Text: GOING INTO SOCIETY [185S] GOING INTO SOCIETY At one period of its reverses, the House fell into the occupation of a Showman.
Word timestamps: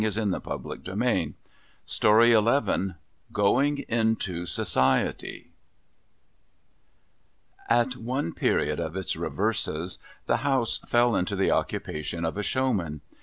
GOING 0.01 0.13
INTO 0.13 0.35
SOCIETY 0.35 1.35
[185S] 2.01 2.95
GOING 3.31 3.77
INTO 3.87 4.45
SOCIETY 4.47 5.51
At 7.69 7.95
one 7.95 8.33
period 8.33 8.79
of 8.79 8.95
its 8.95 9.15
reverses, 9.15 9.99
the 10.25 10.37
House 10.37 10.79
fell 10.79 11.15
into 11.15 11.35
the 11.35 11.51
occupation 11.51 12.25
of 12.25 12.35
a 12.35 12.41
Showman. 12.41 13.01